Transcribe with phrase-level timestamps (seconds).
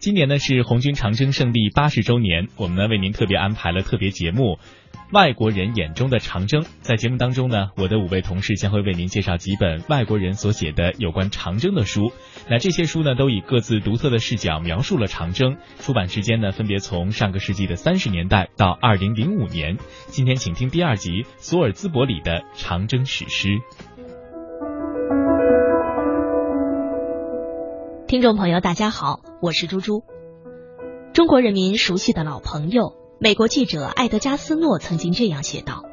[0.00, 4.54] 今年呢是红军长征胜利八十周年，我们呢为您特别安排了特别节目
[5.12, 6.62] 《外国人眼中的长征》。
[6.80, 12.12] 在节目当中呢，我的五位同事将会为您介绍几本外国人所写的有关长征的书。
[12.48, 15.58] 那这些书呢，都以各自独特的视角描述了长征。
[15.80, 19.76] 出版时间呢，分别从上个世纪的三十年代到二零零五年。
[20.06, 23.58] 今天请听第二集索尔兹伯里的长征史诗。
[28.10, 30.02] 听众朋友，大家好，我是猪猪。
[31.12, 35.84] 中国人民熟悉的老朋友，美国记者艾德加斯诺曾经这样写道：“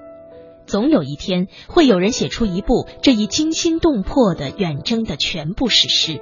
[0.65, 6.19] 总有一天，会有人写出一部这一惊心动魄的远征的全部史诗。”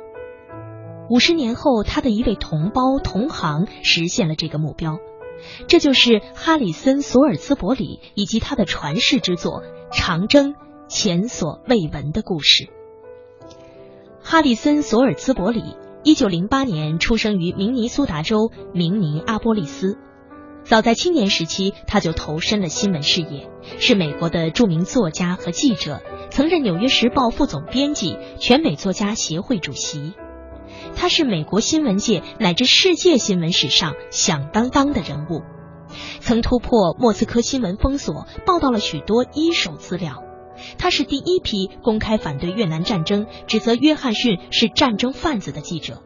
[1.09, 4.97] 五十年后，他的一位同胞同行实现了这个目标，
[5.69, 9.63] 这就是哈里森·索尔兹伯里以及他的传世之作
[9.95, 10.55] 《长征：
[10.89, 12.65] 前所未闻的故事》。
[14.21, 15.63] 哈里森·索尔兹伯里。
[16.05, 19.97] 一九零八年出生于明尼苏达州明尼阿波利斯，
[20.63, 30.13] 早在青年时期他就投身了新闻事业，是美国的著名作家和记者，曾任《纽约时报》副总编辑、全美作家协会主席。
[30.95, 35.41] 他是美国新闻界乃至世界新闻史上响当当的人物，
[36.19, 40.21] 曾突破莫斯科新闻封锁，报道了许多一手资料。
[40.77, 46.01] 他是第一批公开反对越南战争、指责约翰逊是战争贩子的记者。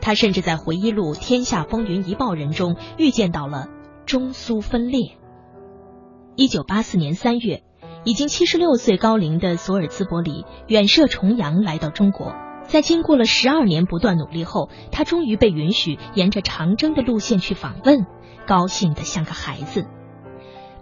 [0.00, 3.66] 他甚至在回忆录《天下风云一报人》中预见到了
[4.06, 5.18] 中苏分裂。
[6.34, 7.62] 一九八四年三月，
[8.04, 12.34] 已经七十六岁高龄的索尔兹伯里远涉重洋来到中国，
[12.66, 18.06] 在经过了十二年不断努力后，他终于被允许沿着长征的路线去访问，
[18.46, 19.86] 高兴得像个孩子。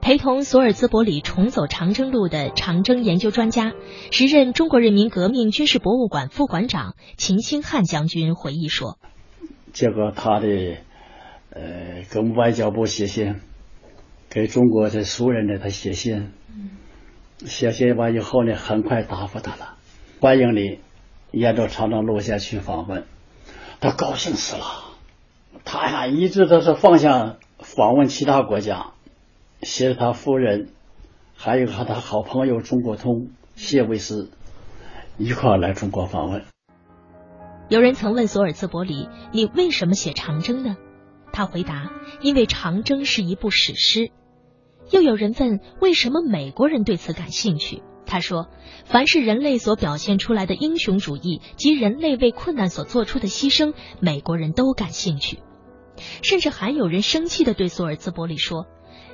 [0.04, 3.72] 陪同索尔兹伯里重走长征路的长征研究专家、
[4.10, 8.98] 时任中国人民革命军事博物馆副馆长秦兴汉将军回忆说
[9.72, 10.76] ：“结果他的
[11.48, 13.40] 呃，跟外交部写信，
[14.28, 16.34] 给中国的苏人呢，他写信，
[17.46, 19.76] 写信完以后呢，很快答复他了，
[20.20, 20.80] 欢迎你
[21.30, 23.06] 沿着长征路线去访问。
[23.80, 24.66] 他高兴死了，
[25.64, 28.90] 他呀一直都是放下访问其他国家。”
[29.64, 30.68] 携着他夫人，
[31.34, 34.30] 还有和他好朋友中国通谢维斯
[35.18, 36.44] 一块来中国访问。
[37.68, 40.76] 有人曾问索尔兹伯里：“你为什么写长征呢？”
[41.32, 44.10] 他回答：“因为长征是一部史诗。”
[44.92, 48.48] 又有人问：“为什么美国人对此感兴趣？”他说
[48.84, 55.38] ：“凡是人类所表现出来的英雄主义及人类为困难所做出的牺牲，美国人都感兴趣。”
[56.22, 58.66] 甚至还有人生气的对索尔兹伯里说。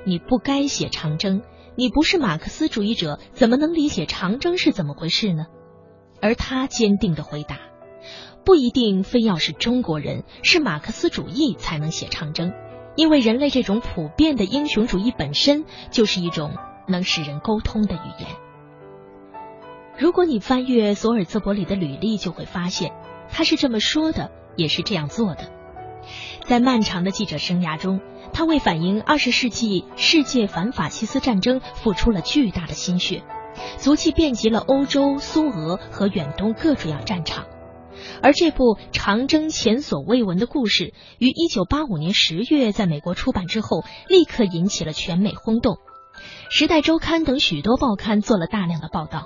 [0.05, 1.43] 你不该写长征，
[1.77, 5.47] 你不是马克思主义者，怎么能理解长征是怎么回事呢？
[6.23, 7.59] 而他坚定的回答：
[8.45, 12.53] 不一定非要是中国人，是马克思主义才能写长征，
[12.97, 16.55] 因为人类这种普遍的英雄主义本身就是一种
[16.89, 18.29] 能使人沟通的语言。
[19.99, 22.93] 如果你翻阅索尔兹伯里的履历，就会发现
[23.29, 25.53] 他是这么说的，也是这样做的。
[26.45, 28.01] 在漫长的记者生涯中。
[28.33, 33.23] 他为反映二十世纪世界反法西斯战争付出了巨大的心血，
[33.77, 37.47] 足迹遍及了欧洲、苏俄和远东各主要战场。
[38.23, 45.75] 而这部长征前所未闻的故事，于一九八五年十月在美国出版之后，立刻引起了全美轰动。
[46.49, 49.25] 《时代周刊》等许多报刊做了大量的报道，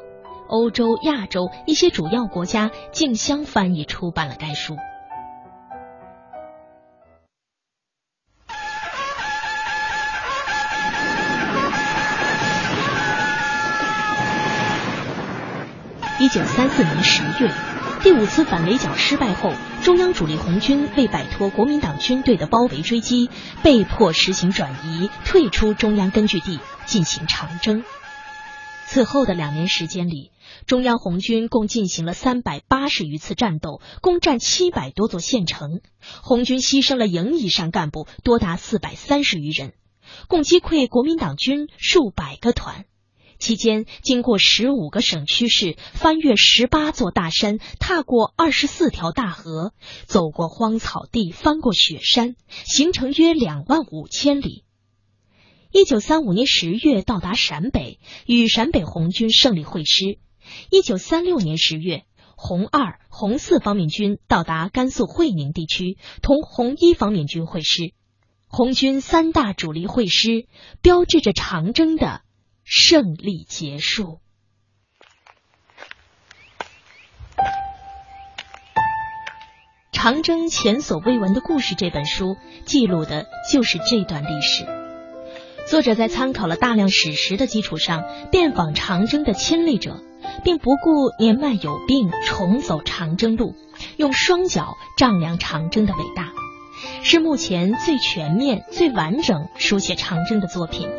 [0.48, 4.76] 欧洲、亚洲一些主要国家竞相翻译出版了该书。
[16.24, 17.52] 一九三四年十月，
[18.02, 19.52] 第五次反围剿失败后，
[19.82, 23.28] 中央主力红军为摆脱国民党军队的包围追击，
[23.62, 27.84] 被迫实行转移，退出中央根据地，进行长征。
[28.86, 30.30] 此后的两年时间里，
[30.64, 35.82] 中央红军共进行了三百八十余次战斗，攻占七百多座县城，
[36.22, 39.74] 红军牺牲了营以上干部多达四百三十余人，
[40.26, 42.86] 共击溃国民党军数百个团。
[43.38, 49.72] 期间，经过十五个省区市，翻越十八座大山，踏过二十四条大河，
[50.06, 54.64] 走过荒草地，翻过雪山，行程约两万五千里。
[55.70, 60.18] 一九三五年十月到达陕北，与陕北红军胜利会师。
[60.70, 62.04] 一九三六年十月，
[62.36, 67.92] 红二、红四方面军到达甘肃会宁地区，同红一方面军会师。
[68.46, 70.46] 红军三大主力会师，
[70.80, 72.22] 标志着长征的。
[72.64, 74.18] 胜利结束。
[79.92, 84.66] 长征前所未闻的故事》这本书记录的就是这段历史。
[85.66, 90.02] 作者在参考了大量史实的基础上，遍访长征的亲历者，
[90.44, 93.54] 并不顾年迈有病，重走长征路，
[93.96, 96.32] 用双脚丈量长征的伟大，
[97.02, 100.90] 是目前最全面、最完整书写长征的作品。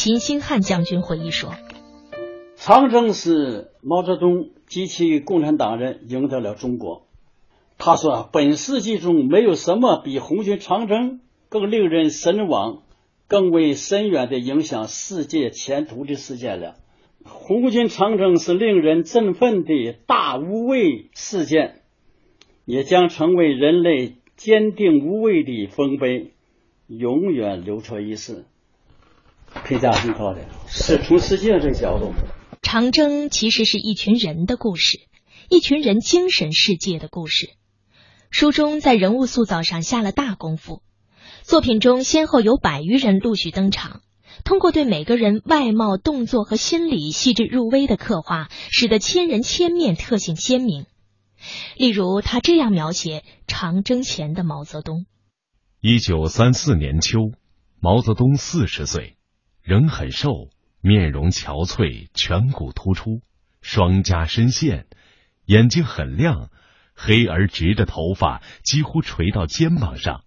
[0.00, 1.50] 秦兴汉将军回忆说
[2.54, 7.08] ：“长征是毛泽东及其共产党人赢得了中国。
[7.78, 11.18] 他说，本世纪中没有什么比红军长征
[11.48, 12.84] 更令人神往。”
[13.26, 16.76] 更为深远的影响世界前途的事件了。
[17.24, 21.80] 红军长征是令人振奋的大无畏事件，
[22.64, 26.34] 也将成为人类坚定无畏的丰碑，
[26.86, 28.44] 永远流传于世。
[29.66, 32.12] 评价很高的，是从世界这个角度。
[32.62, 34.98] 长征其实是一群人的故事，
[35.48, 37.50] 一群人精神世界的故事。
[38.30, 40.82] 书中在人物塑造上下了大功夫。
[41.42, 44.02] 作品中先后有百余人陆续登场，
[44.44, 50.86] 通过对每个人外貌、动作和心理细致入微的刻画，使得千人千面，特性鲜明。
[51.76, 55.06] 例如，他这样描写长征前的毛泽东：
[55.80, 57.18] 一九三四年秋，
[57.80, 59.16] 毛泽东四十岁，
[59.68, 60.48] 人很瘦，
[60.80, 63.20] 面容憔悴，颧骨突出，
[63.60, 64.86] 双颊深陷，
[65.44, 66.48] 眼睛很亮，
[66.94, 70.22] 黑而直的头发几乎垂到肩膀上。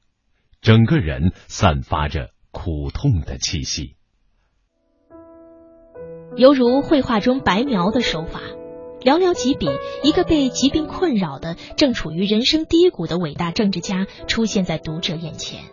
[0.61, 3.95] 整个人散发着苦痛的气息，
[6.37, 8.41] 犹如绘画中白描的手法，
[8.99, 9.67] 寥寥几笔，
[10.03, 15.63] 一个被疾病困扰的、正处于人生低谷的伟大政治家出现在读者眼前。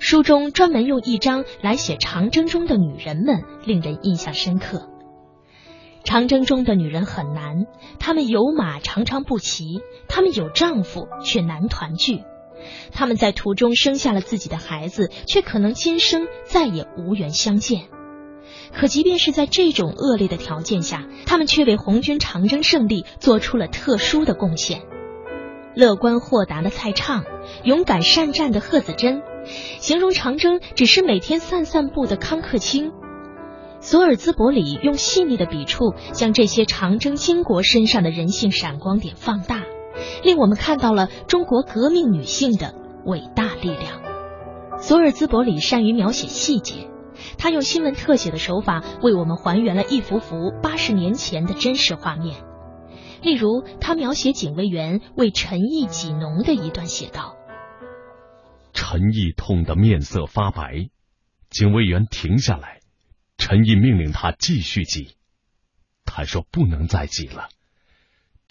[0.00, 4.88] 书中专门用一章来写长征中的女人们，令人印象深刻。
[6.04, 7.66] 长征中的女人很难，
[7.98, 12.22] 她们有马常常不骑，她们有丈夫却难团聚。
[12.92, 17.88] 他们在途中生下了自己的孩子，却可能今生再也无缘相见。
[18.72, 24.80] 可即便是在这种恶劣的条件下，他们却为红军长征胜利做出了特殊的贡献。
[25.74, 27.24] 乐观豁达的蔡畅，
[27.64, 32.92] 勇敢善战的贺子珍，形容长征只是每天散散步的康克清。
[33.80, 39.62] 索尔兹伯里用细腻的笔触，将这些长征巾帼身上的人性闪光点放大。
[40.22, 44.02] 令我们看到了中国革命女性的伟大力量。
[44.78, 46.88] 索尔兹伯里善于描写细节，
[47.38, 52.36] 他用新闻特写的手法为我们还原了一幅幅八十年前的真实画面。
[53.22, 57.34] 例如，他描写警卫员为陈毅挤脓的一段写道
[58.92, 60.90] ：“陈毅痛得面色发白，
[61.48, 62.80] 警卫员停下来，
[63.38, 65.14] 陈毅命令他继续挤，
[66.04, 67.50] 他说不能再挤了。”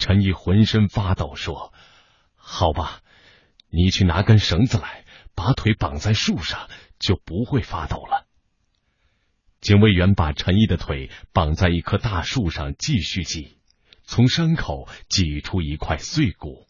[0.00, 1.74] 陈毅浑身发抖，说
[2.36, 3.02] ：“好吧，
[3.68, 5.04] 你去拿根绳子来，
[5.34, 8.26] 把腿绑在树上，就不会发抖了。”
[9.60, 13.58] 警卫员把陈毅的腿绑在一棵大树上，继续挤，
[14.04, 16.66] 从伤口挤出一块碎骨。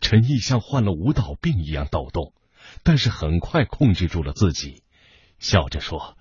[0.00, 2.32] 陈毅像患了舞蹈病一样抖动，
[2.82, 4.82] 但是很快控制住了自己，
[5.38, 6.16] 笑着说：“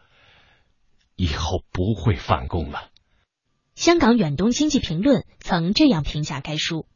[1.16, 2.90] 以后不会反攻了。”
[3.76, 6.88] 香港远东经济评论曾这样评价该书：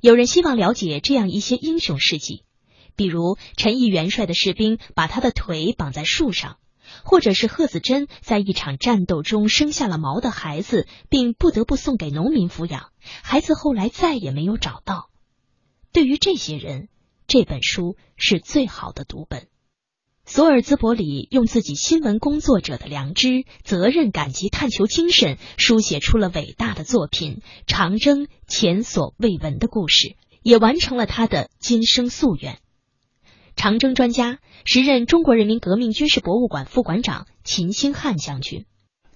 [0.00, 2.44] 有人希望了解这样一些英雄事迹，
[2.96, 6.58] 比如陈毅元帅的士兵把他的腿绑在树上，
[7.04, 12.90] 或者是贺子珍在一场战斗中生下了毛的孩子，并不得不送给农民抚养，
[13.22, 15.08] 孩子后来再也没有找到。
[15.98, 16.86] 对于这些人，
[17.26, 19.48] 这本书是最好的读本。
[20.24, 32.60] 索尔兹伯里用自己新闻工作者的良知、责任感及探求精神，书写出了伟大的作品《长征前所未闻的故事》，也完成了他的今生夙愿。
[33.56, 38.66] 长征专家，时任中国人民革命军事博物馆副馆长秦兴汉将军。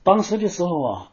[0.03, 1.13] 当时的时候啊，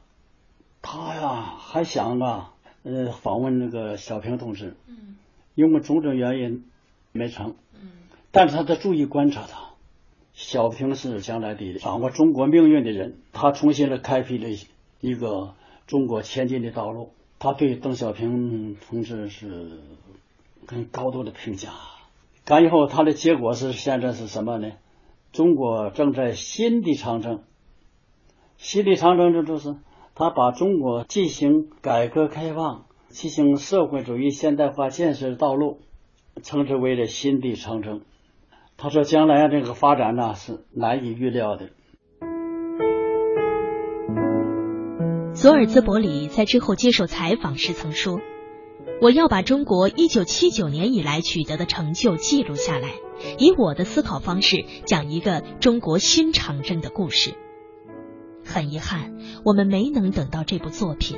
[0.81, 5.17] 他呀还想啊，呃，访问那个小平同志，嗯，
[5.55, 6.65] 因为种种原因
[7.11, 7.89] 没成，嗯，
[8.31, 9.69] 但是他在注意观察他。
[10.33, 14.47] 小平是将来的掌握中国命运的人，他重新的开辟了
[15.01, 15.53] 一个
[15.85, 17.11] 中国前进的道路。
[17.39, 19.79] 他对邓小平同志是
[20.67, 21.71] 很高度的评价。
[22.45, 24.71] 干以后，他的结果是现在是什么呢？
[25.31, 27.43] 中国正在新的长征，
[28.57, 29.75] 新的长征这就是
[30.15, 35.79] 他把中国进行改革开放、进行社会主义现代化建设道路，
[36.43, 38.01] 称之为了新的长征。
[38.77, 41.69] 他说：“将来这个发展呢是难以预料的。”
[45.33, 48.21] 索尔兹伯里在之后接受采访时曾说
[49.01, 52.89] ：“我要把中国一九七九年以来取得的成就记录下来，
[53.37, 57.33] 以我的思考方式讲一个中国新长征的故事。
[58.45, 61.17] 很遗憾，我们没能等到这部作品。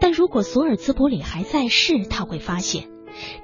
[0.00, 2.88] 但如果索尔兹伯里还在世，他会发现，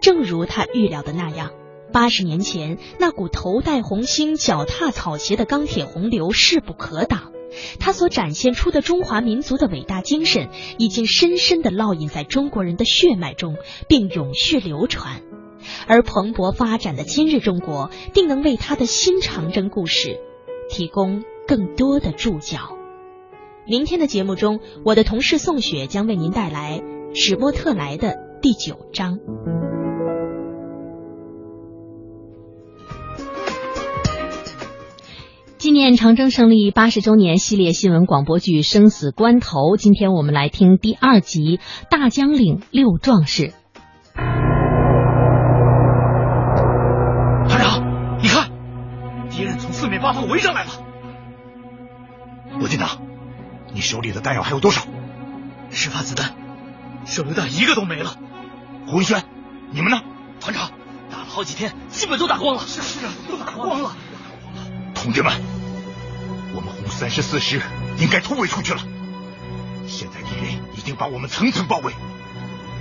[0.01, 1.53] 正如他预料的那样，
[1.93, 7.33] 八十年前那股头戴红星、脚踏草鞋的钢铁洪流势不可挡。
[7.81, 13.57] 他所展现出的中华民族的伟大精神，已经深深的烙印在中国人的血脉中，
[13.89, 15.23] 并永续流传。
[15.87, 20.21] 而蓬勃发展的今日中国，定能为他的新长征故事
[20.69, 22.76] 提供更多的注脚。
[23.69, 26.81] 明天的节目中，我的同事宋雪将为您带来
[27.15, 29.19] 史波特莱的第九章。
[35.59, 41.57] 纪念长征胜利八十周年系列新闻广播剧《生死关头》，今天我们来听第二集
[41.91, 43.49] 《大江岭六壮士》。
[47.49, 48.49] 团长，你看，
[49.29, 50.71] 敌人从四面八方围上来了。
[52.61, 53.06] 罗军长。
[53.77, 54.87] 你手里的弹药还有多少？
[55.71, 56.35] 十发子弹，
[57.05, 58.17] 手榴弹一个都没了。
[58.87, 59.23] 胡文轩，
[59.71, 60.01] 你们呢？
[60.41, 60.71] 团长，
[61.11, 62.63] 打了好几天，基本都打光了。
[62.67, 63.95] 是是啊，都打光了。
[64.95, 65.31] 同志们，
[66.55, 67.61] 我们红三十四师
[67.99, 68.81] 应该突围出去了。
[69.87, 71.93] 现在敌人已经把我们层层包围。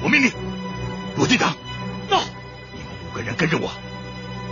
[0.02, 0.32] 我命令
[1.18, 1.58] 罗队长，
[2.10, 2.22] 到，
[2.72, 3.70] 你们五个人跟着我，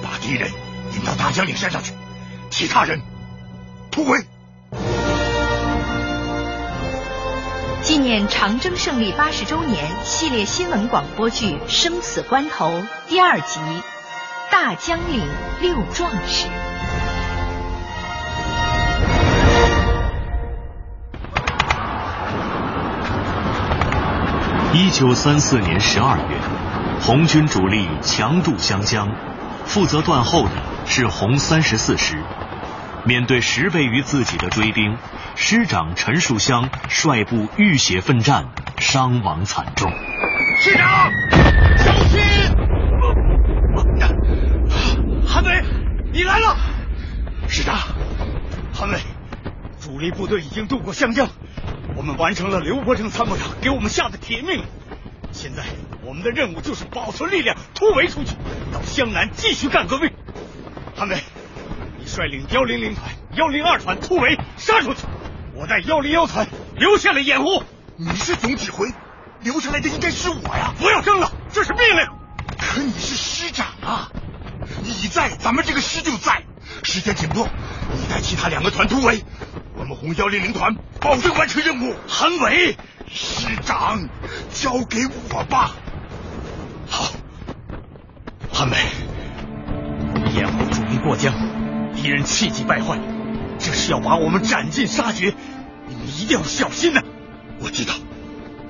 [0.04, 0.52] 把敌人
[0.94, 1.94] 引到大江岭山上去，
[2.50, 3.02] 其他人
[3.92, 4.26] 突围。
[7.94, 12.72] 纪念长征胜利八十周年系列新闻广播剧《生死关头》
[13.08, 13.60] 第二集
[14.52, 15.22] 《大江岭
[15.62, 16.48] 六壮士》。
[24.74, 26.36] 一九三四年十二月，
[27.00, 29.08] 红军主力强渡湘江，
[29.66, 30.50] 负责断后的
[30.88, 32.18] 是红三十四师。
[33.06, 34.98] 面对十倍于自己的追兵，
[35.36, 38.46] 师长陈树湘率部浴血奋战，
[38.78, 39.92] 伤亡惨重。
[40.58, 41.12] 师长，
[41.78, 42.22] 小心！
[45.28, 45.64] 韩伟，
[46.14, 46.56] 你来了。
[47.50, 47.78] 师长，
[48.74, 49.00] 韩伟，
[49.82, 51.28] 主力部队已经渡过湘江，
[51.98, 54.64] 我们完成了刘伯承参谋长给我们下的铁命令。
[55.34, 55.64] 现在
[56.06, 58.38] 我们的任务就是保存力量，突围出去，
[58.72, 60.10] 到湘南继续干革命。
[60.96, 61.18] 韩伟。
[62.14, 65.00] 率领幺零零团、幺零二团突围杀出去，
[65.56, 67.64] 我带幺零幺团留下了掩护。
[67.98, 68.88] 你是总指挥，
[69.42, 70.76] 留下来的应该是我呀！
[70.78, 72.08] 不要争了，这是命令。
[72.60, 74.12] 可你是师长啊，
[74.84, 76.44] 你在，咱们这个师就在。
[76.84, 77.48] 时间紧迫，
[77.92, 79.24] 你带其他两个团突围，
[79.76, 81.96] 我们红幺零零团保证完成任务。
[82.08, 82.78] 韩伟，
[83.10, 84.08] 师长，
[84.52, 85.00] 交给
[85.32, 85.72] 我吧。
[86.88, 87.12] 好，
[88.52, 88.78] 韩伟，
[90.36, 91.63] 掩护主力过江。
[92.04, 93.00] 敌人气急败坏，
[93.60, 95.34] 这是要把我们斩尽杀绝，
[95.88, 97.02] 你们一定要小心呐！
[97.62, 97.94] 我知道，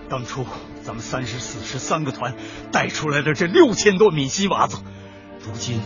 [0.08, 0.46] 当初
[0.84, 2.36] 咱们三十四师三个团
[2.72, 4.78] 带出来的这六千多闽西娃子，
[5.44, 5.82] 如今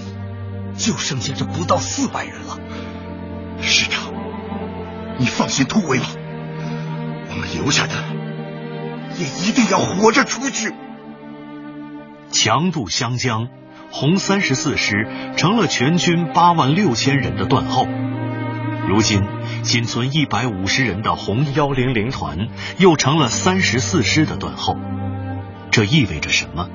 [0.78, 2.60] 就剩下这不到四百人了。
[3.62, 4.14] 师长，
[5.18, 6.08] 你放心突围吧，
[7.30, 7.94] 我们留下的
[9.18, 10.74] 也一定要活着出去。
[12.30, 13.48] 强渡湘江。
[13.92, 17.88] 红三十四师成了全军八万六千人的断后，
[18.88, 19.24] 如今
[19.64, 24.76] 仅存一百五十人的红幺零零团又成了三十四师的断后。
[25.72, 26.70] 这意味着什么？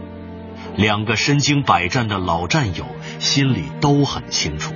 [0.77, 2.87] 两个身经百战的老战友
[3.19, 4.75] 心里都很清楚。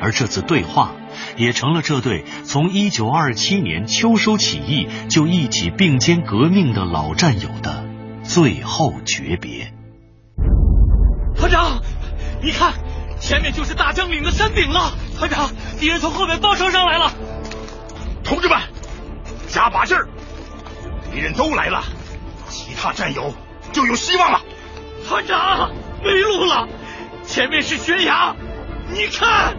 [0.00, 0.94] 而这次对话
[1.36, 7.84] 也成了这对从一九二七年秋收起义就一起并肩革命的老战友的
[8.22, 9.74] 最后诀别。
[11.40, 11.80] 团长，
[12.42, 12.74] 你看，
[13.18, 14.92] 前面就是大江岭的山顶了。
[15.18, 17.10] 团长，敌人从后面包抄上来了。
[18.22, 18.58] 同志们，
[19.48, 20.06] 加把劲儿！
[21.10, 21.82] 敌人都来了，
[22.50, 23.32] 其他战友
[23.72, 24.40] 就有希望了。
[25.08, 25.70] 团长，
[26.04, 26.68] 没路了，
[27.26, 28.36] 前面是悬崖，
[28.90, 29.56] 你看。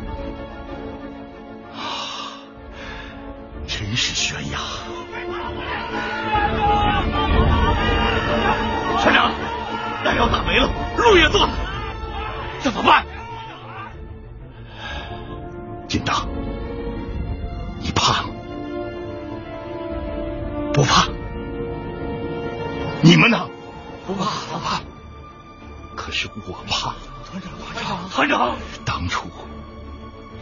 [1.73, 2.45] 啊，
[3.67, 4.59] 真是悬崖。
[9.01, 9.31] 团长，
[10.03, 11.70] 弹药打没了，路也断了。
[12.61, 13.05] 怎么办？
[15.87, 16.25] 金大，
[17.79, 18.29] 你怕吗？
[20.73, 21.07] 不怕。
[23.01, 23.49] 你们呢？
[24.05, 24.81] 不怕，不怕。
[25.95, 26.93] 可是我怕。
[27.29, 28.57] 团长，团长，团长。
[28.85, 29.27] 当初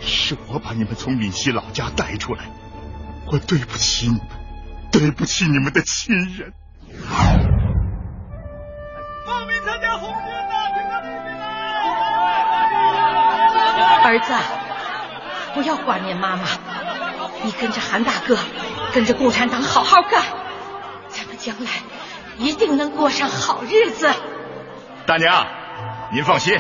[0.02, 2.52] 是我把你们从闽西老家带出来，
[3.28, 4.22] 我对不起你们，
[4.92, 6.54] 对不起你们的亲人。
[14.10, 14.34] 儿子，
[15.54, 16.42] 不要挂念妈妈，
[17.44, 18.40] 你跟着韩大哥，
[18.92, 20.24] 跟着共产党好好干，
[21.10, 21.70] 咱们将来
[22.40, 24.12] 一定能过上好日子。
[25.06, 25.46] 大娘，
[26.12, 26.58] 您放心，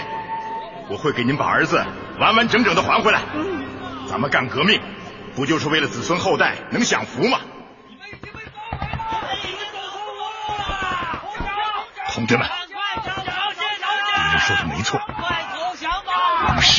[0.89, 1.83] 我会给您把儿子
[2.19, 3.21] 完完整整的还回来。
[4.07, 4.79] 咱们干革命，
[5.35, 7.39] 不就是为了子孙后代能享福吗？
[12.13, 12.47] 同志们，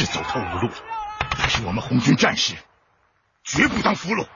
[0.00, 0.74] 是走投无路了，
[1.36, 2.54] 但是我们红军战士
[3.44, 4.26] 绝不当俘虏。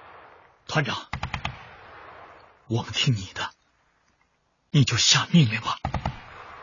[0.68, 0.94] 团长，
[2.68, 3.48] 我们听你的，
[4.70, 5.78] 你就下命令吧。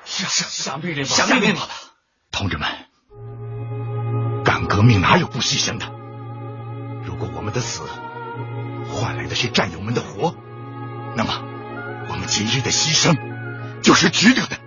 [0.06, 1.68] 下下下命令吧，下命令吧。
[2.30, 2.70] 同志们，
[4.46, 5.88] 干革命哪有不牺牲的？
[7.04, 7.90] 如果我们的死
[8.88, 10.36] 换来的是战友们的活，
[11.16, 11.42] 那么
[12.08, 14.58] 我们今日的牺牲就是值得的。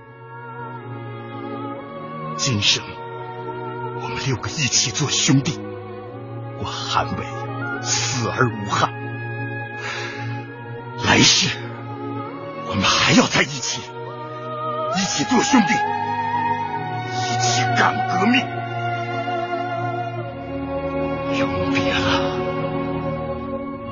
[2.37, 2.83] 今生
[4.27, 5.61] 六个一起做兄弟，
[6.59, 7.25] 我韩伟
[7.83, 8.91] 死而无憾。
[11.05, 11.51] 来世
[12.69, 13.83] 我们还要在一起，
[14.97, 15.75] 一起做兄弟，
[17.13, 18.41] 一起干革命。
[21.39, 22.39] 永别了，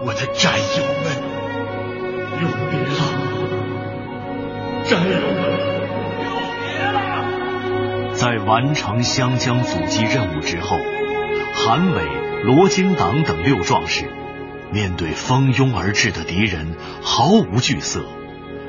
[0.01, 1.13] 我的战友们！
[2.41, 3.01] 永别了，
[4.89, 5.72] 战友们！
[8.23, 10.77] 在完成湘江阻击任务之后，
[11.57, 12.05] 韩伟、
[12.45, 14.09] 罗金党等六壮士
[14.71, 18.05] 面对蜂拥而至的敌人，毫无惧色，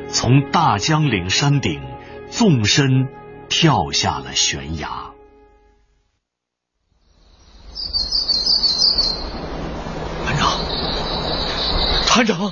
[0.10, 1.84] 从大江岭山顶
[2.32, 3.10] 纵身
[3.48, 5.12] 跳下了悬崖。
[10.26, 10.50] 团长，
[12.08, 12.52] 团长，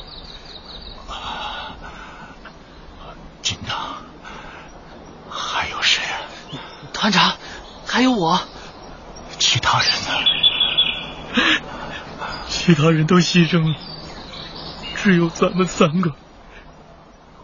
[3.42, 3.96] 金堂，
[5.32, 6.30] 还有谁啊？
[7.02, 7.36] 团长，
[7.88, 8.40] 还有我，
[9.40, 10.10] 其他人呢？
[12.48, 13.76] 其他人都牺牲了，
[14.98, 16.14] 只有咱们三个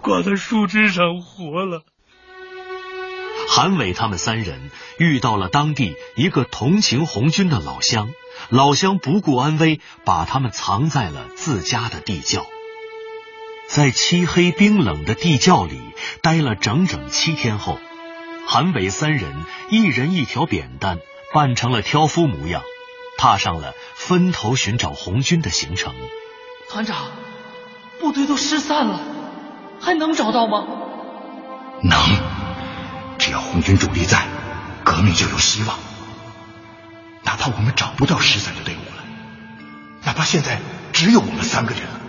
[0.03, 1.81] 挂在树枝上活了。
[3.49, 8.11] 韩伟他们三人遇到了当地一个同情红军的老乡，
[8.49, 12.45] 老乡不顾安危，把他们藏在了自家的地窖。
[13.67, 15.81] 在漆黑冰冷的地窖里
[16.21, 17.79] 待了整整七天后，
[18.49, 20.99] 韩伟三人一人一条扁担，
[21.33, 22.63] 扮成了挑夫模样，
[23.17, 25.93] 踏上了分头寻找红军的行程。
[26.69, 27.11] 团长，
[27.99, 29.01] 部队都失散了，
[29.81, 30.65] 还能找到吗？
[31.83, 31.99] 能，
[33.19, 34.25] 只要红军主力在，
[34.85, 35.77] 革命就有希望。
[37.23, 39.03] 哪怕我们找不到失散的队伍了，
[40.05, 40.59] 哪怕现在
[40.93, 41.99] 只有我们三个人了，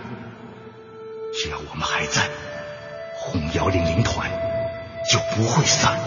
[1.33, 2.29] 只要我们还在，
[3.17, 4.31] 红幺零零团
[5.11, 5.99] 就不会散。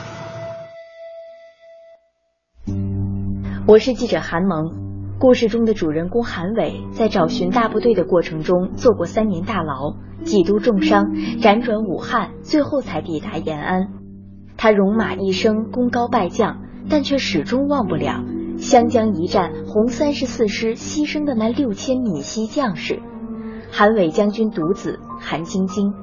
[3.73, 4.71] 我是记者韩萌。
[5.19, 11.07] 故事中的主人公韩伟在找寻大部队的过程中坐过三年大牢，几度重伤，
[11.41, 13.89] 辗转武汉，最后才抵达延安。
[14.59, 18.23] 他戎马一生，功高败将，但却始终忘不了
[18.59, 23.01] 湘江一战红三十四师牺牲的那六千闽西将士。
[23.71, 25.95] 韩伟将军独子韩晶晶。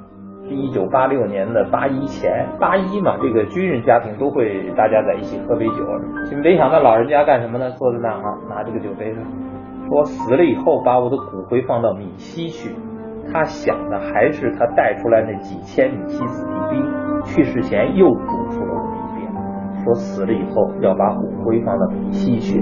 [0.50, 5.86] 一九八六年的八一前，八一嘛，这个军人家庭都会大家在一起喝杯酒。
[6.30, 7.70] 就没想到老人家干什么呢？
[7.72, 9.24] 坐在那儿拿这个酒杯上，
[9.88, 12.76] 说死了以后把我的骨灰放到闽西去。
[13.32, 16.84] 他想的还是他带出来那几千闽西子弟兵。
[17.26, 22.60] 去世前又嘱咐了我们一遍，说死了以后要把骨灰放到闽西去。